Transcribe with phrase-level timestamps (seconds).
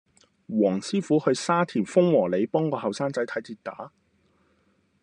[0.47, 3.91] 黃師傅去沙田豐禾里幫個後生仔睇跌打